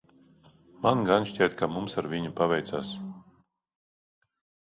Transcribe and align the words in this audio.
Man 0.85 1.03
gan 1.09 1.25
šķiet, 1.31 1.57
ka 1.59 1.67
mums 1.73 1.97
ar 2.03 2.09
viņu 2.13 2.33
paveicās. 2.39 2.93